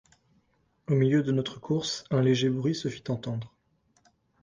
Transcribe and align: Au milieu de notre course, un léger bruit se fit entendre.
Au 0.87 0.93
milieu 0.95 1.21
de 1.21 1.31
notre 1.31 1.59
course, 1.59 2.05
un 2.09 2.23
léger 2.23 2.49
bruit 2.49 2.73
se 2.73 2.87
fit 2.87 3.03
entendre. 3.09 3.55